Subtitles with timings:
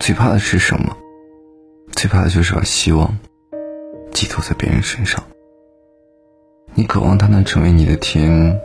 [0.00, 0.96] 最怕的是什么？
[1.92, 3.18] 最怕的就是把希望
[4.12, 5.22] 寄托在别人身上。
[6.74, 8.58] 你渴望他能成为你的天，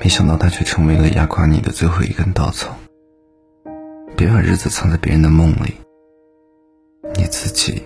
[0.00, 2.76] 没想到他却成为了压垮你的最后一根稻草。
[4.16, 5.74] 别把日子藏在别人的梦里，
[7.16, 7.82] 你自己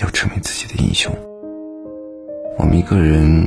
[0.00, 1.14] 要成为自己的英雄。
[2.56, 3.46] 我们一个人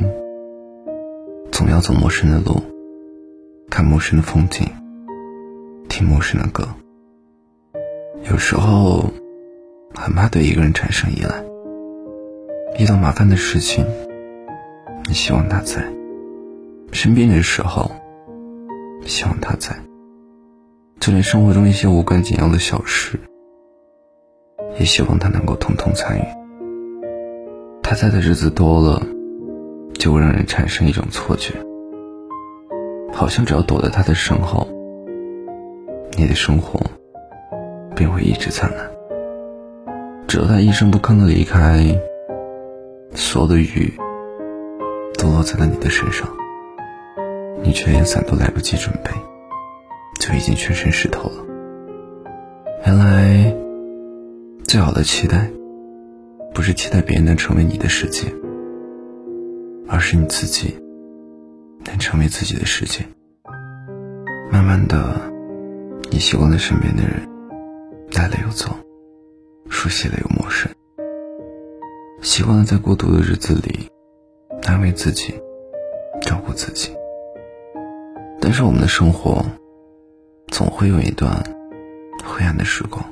[1.50, 2.62] 总要走陌生的路，
[3.68, 4.64] 看陌生的风景，
[5.88, 6.68] 听陌生的歌。
[8.30, 9.04] 有时候
[9.94, 11.44] 很怕对一个人产生依赖，
[12.78, 13.84] 遇到麻烦的事情，
[15.06, 15.82] 你希望他在；
[16.90, 17.90] 生病的时候，
[19.04, 19.76] 希望他在。
[21.00, 23.20] 就连生活中一些无关紧要的小事，
[24.78, 26.22] 也希望他能够统统参与。
[27.82, 29.02] 他在的日子多了，
[29.92, 31.52] 就会让人产生一种错觉，
[33.12, 34.66] 好像只要躲在他的身后，
[36.16, 36.80] 你的生活。
[37.94, 38.90] 便会一直灿烂。
[40.26, 41.84] 直到他一声不吭的离开，
[43.14, 43.92] 所有的雨
[45.18, 46.28] 都落在了你的身上，
[47.62, 49.10] 你却连伞都来不及准备，
[50.18, 51.44] 就已经全身湿透了。
[52.84, 53.54] 原来，
[54.64, 55.48] 最好的期待，
[56.52, 58.26] 不是期待别人能成为你的世界，
[59.88, 60.76] 而是你自己
[61.86, 63.04] 能成为自己的世界。
[64.50, 65.20] 慢慢的，
[66.10, 67.33] 你习惯了身边的人。
[68.14, 68.70] 来了又走，
[69.68, 70.70] 熟悉了又陌生，
[72.22, 73.90] 习惯了在孤独的日子里
[74.62, 75.34] 安慰自己、
[76.22, 76.94] 照顾自己。
[78.40, 79.44] 但是我们的生活
[80.46, 81.28] 总会有一段
[82.24, 83.04] 灰暗的时光，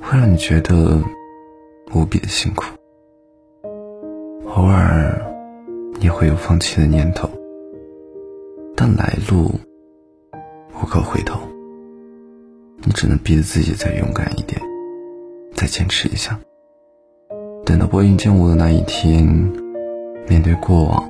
[0.00, 1.02] 会让你觉得
[1.94, 2.64] 无比的辛苦。
[4.54, 5.20] 偶尔
[6.00, 7.28] 也会有放弃的念头，
[8.74, 9.50] 但来路
[10.74, 11.38] 无可回头。
[12.88, 14.58] 你只能逼着自己再勇敢一点，
[15.54, 16.40] 再坚持一下。
[17.66, 19.26] 等到拨云见雾的那一天，
[20.26, 21.06] 面对过往，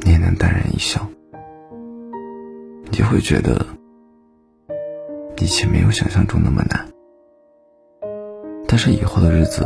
[0.00, 1.06] 你也能淡然一笑。
[2.90, 3.64] 你就会觉得，
[5.38, 6.84] 一切没有想象中那么难。
[8.66, 9.62] 但是以后的日子，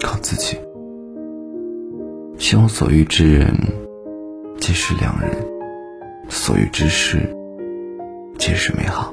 [0.00, 0.56] 靠自己。
[2.38, 3.52] 希望所遇之人，
[4.60, 5.28] 皆是良人；
[6.28, 7.18] 所遇之事，
[8.38, 9.12] 皆是美好。